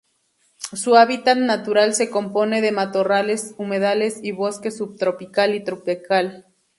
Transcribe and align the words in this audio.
Su 0.73 0.95
hábitat 0.95 1.37
natural 1.37 1.93
se 1.93 2.09
compone 2.09 2.61
de 2.63 2.71
matorrales, 2.71 3.53
humedales 3.59 4.19
y 4.23 4.31
bosque 4.31 4.71
subtropical 4.71 5.53
y 5.53 5.63
tropical. 5.63 6.47